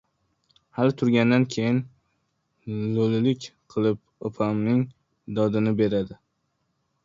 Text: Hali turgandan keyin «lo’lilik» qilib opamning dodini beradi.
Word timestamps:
Hali 0.77 0.95
turgandan 1.01 1.45
keyin 1.55 1.77
«lo’lilik» 2.97 3.49
qilib 3.75 4.03
opamning 4.31 4.83
dodini 5.41 5.79
beradi. 5.83 6.23